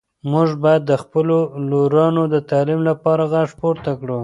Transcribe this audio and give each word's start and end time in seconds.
موږ 0.31 0.49
باید 0.63 0.83
د 0.87 0.93
خپلو 1.03 1.37
لورانو 1.69 2.23
د 2.33 2.35
تعلیم 2.49 2.81
لپاره 2.89 3.23
غږ 3.33 3.49
پورته 3.59 3.91
کړو. 4.01 4.19